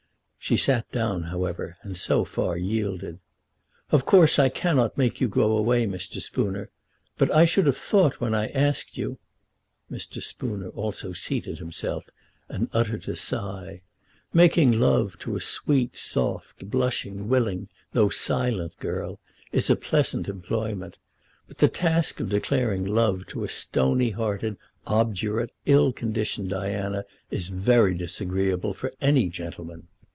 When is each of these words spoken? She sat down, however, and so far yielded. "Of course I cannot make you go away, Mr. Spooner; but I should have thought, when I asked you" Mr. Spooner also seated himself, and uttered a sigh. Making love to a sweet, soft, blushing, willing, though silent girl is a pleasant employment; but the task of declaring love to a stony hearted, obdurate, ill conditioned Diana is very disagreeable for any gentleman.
She 0.43 0.57
sat 0.57 0.91
down, 0.91 1.25
however, 1.25 1.77
and 1.83 1.95
so 1.95 2.25
far 2.25 2.57
yielded. 2.57 3.19
"Of 3.91 4.05
course 4.07 4.39
I 4.39 4.49
cannot 4.49 4.97
make 4.97 5.21
you 5.21 5.27
go 5.29 5.55
away, 5.55 5.85
Mr. 5.85 6.19
Spooner; 6.19 6.71
but 7.15 7.31
I 7.31 7.45
should 7.45 7.67
have 7.67 7.77
thought, 7.77 8.19
when 8.19 8.33
I 8.33 8.47
asked 8.47 8.97
you" 8.97 9.19
Mr. 9.91 10.21
Spooner 10.21 10.69
also 10.69 11.13
seated 11.13 11.59
himself, 11.59 12.05
and 12.49 12.71
uttered 12.73 13.07
a 13.07 13.15
sigh. 13.15 13.83
Making 14.33 14.71
love 14.73 15.15
to 15.19 15.35
a 15.35 15.39
sweet, 15.39 15.95
soft, 15.95 16.65
blushing, 16.71 17.27
willing, 17.29 17.69
though 17.93 18.09
silent 18.09 18.75
girl 18.79 19.19
is 19.51 19.69
a 19.69 19.75
pleasant 19.75 20.27
employment; 20.27 20.97
but 21.47 21.59
the 21.59 21.69
task 21.69 22.19
of 22.19 22.29
declaring 22.29 22.83
love 22.83 23.27
to 23.27 23.43
a 23.43 23.47
stony 23.47 24.09
hearted, 24.09 24.57
obdurate, 24.87 25.51
ill 25.67 25.93
conditioned 25.93 26.49
Diana 26.49 27.05
is 27.29 27.49
very 27.49 27.93
disagreeable 27.95 28.73
for 28.73 28.91
any 28.99 29.29
gentleman. 29.29 29.87